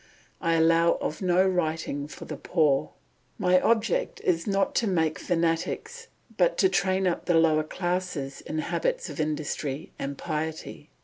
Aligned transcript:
I 0.41 0.53
allow 0.55 0.93
of 0.93 1.21
no 1.21 1.47
writing 1.47 2.07
for 2.07 2.25
the 2.25 2.35
poor. 2.35 2.89
My 3.37 3.61
object 3.61 4.19
is 4.21 4.47
not 4.47 4.73
to 4.77 4.87
make 4.87 5.19
fanatics, 5.19 6.07
but 6.39 6.57
to 6.57 6.69
train 6.69 7.05
up 7.05 7.25
the 7.25 7.35
lower 7.35 7.61
classes 7.63 8.41
in 8.41 8.57
habits 8.57 9.11
of 9.11 9.19
industry 9.19 9.91
and 9.99 10.17
piety." 10.17 10.89